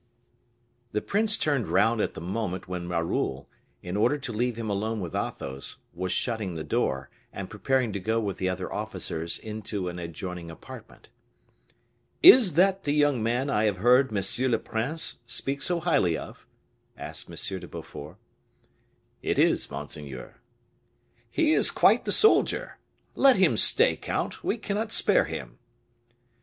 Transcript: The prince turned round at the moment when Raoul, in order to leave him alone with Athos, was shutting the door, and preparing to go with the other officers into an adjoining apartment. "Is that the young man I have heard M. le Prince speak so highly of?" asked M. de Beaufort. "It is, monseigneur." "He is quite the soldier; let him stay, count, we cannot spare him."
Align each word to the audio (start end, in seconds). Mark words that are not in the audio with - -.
The 0.93 1.01
prince 1.03 1.37
turned 1.37 1.67
round 1.67 2.01
at 2.01 2.15
the 2.15 2.21
moment 2.21 2.67
when 2.67 2.89
Raoul, 2.89 3.47
in 3.83 3.95
order 3.95 4.17
to 4.17 4.31
leave 4.33 4.55
him 4.55 4.67
alone 4.67 4.99
with 4.99 5.13
Athos, 5.13 5.77
was 5.93 6.11
shutting 6.11 6.55
the 6.55 6.63
door, 6.63 7.11
and 7.31 7.51
preparing 7.51 7.93
to 7.93 7.99
go 7.99 8.19
with 8.19 8.37
the 8.37 8.49
other 8.49 8.73
officers 8.73 9.37
into 9.37 9.89
an 9.89 9.99
adjoining 9.99 10.49
apartment. 10.49 11.09
"Is 12.23 12.53
that 12.53 12.83
the 12.83 12.93
young 12.93 13.21
man 13.21 13.47
I 13.51 13.65
have 13.65 13.77
heard 13.77 14.07
M. 14.11 14.23
le 14.51 14.57
Prince 14.57 15.17
speak 15.27 15.61
so 15.61 15.79
highly 15.79 16.17
of?" 16.17 16.47
asked 16.97 17.29
M. 17.29 17.59
de 17.59 17.67
Beaufort. 17.67 18.17
"It 19.21 19.37
is, 19.37 19.69
monseigneur." 19.69 20.37
"He 21.29 21.53
is 21.53 21.69
quite 21.69 22.05
the 22.05 22.11
soldier; 22.11 22.79
let 23.13 23.35
him 23.35 23.55
stay, 23.55 23.97
count, 23.97 24.43
we 24.43 24.57
cannot 24.57 24.91
spare 24.91 25.25
him." 25.25 25.59